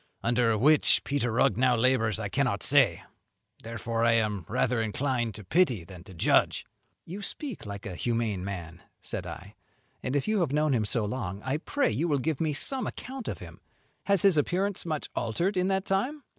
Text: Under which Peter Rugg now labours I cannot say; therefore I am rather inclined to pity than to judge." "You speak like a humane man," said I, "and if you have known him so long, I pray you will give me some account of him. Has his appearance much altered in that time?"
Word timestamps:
Under 0.23 0.57
which 0.57 1.03
Peter 1.03 1.31
Rugg 1.31 1.57
now 1.57 1.75
labours 1.75 2.19
I 2.19 2.27
cannot 2.27 2.63
say; 2.63 3.03
therefore 3.61 4.03
I 4.03 4.13
am 4.13 4.47
rather 4.49 4.81
inclined 4.81 5.35
to 5.35 5.43
pity 5.43 5.83
than 5.83 6.03
to 6.05 6.15
judge." 6.15 6.65
"You 7.05 7.21
speak 7.21 7.67
like 7.67 7.85
a 7.85 7.93
humane 7.95 8.43
man," 8.43 8.81
said 9.03 9.27
I, 9.27 9.53
"and 10.01 10.15
if 10.15 10.27
you 10.27 10.39
have 10.39 10.51
known 10.51 10.73
him 10.73 10.85
so 10.85 11.05
long, 11.05 11.39
I 11.43 11.57
pray 11.57 11.91
you 11.91 12.07
will 12.07 12.17
give 12.17 12.41
me 12.41 12.51
some 12.51 12.87
account 12.87 13.27
of 13.27 13.37
him. 13.37 13.61
Has 14.05 14.23
his 14.23 14.37
appearance 14.37 14.87
much 14.87 15.07
altered 15.15 15.55
in 15.55 15.67
that 15.67 15.85
time?" 15.85 16.23